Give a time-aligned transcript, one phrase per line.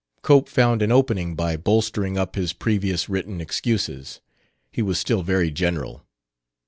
[0.23, 4.19] Cope found an opening by bolstering up his previous written excuses.
[4.71, 6.01] He was still very general.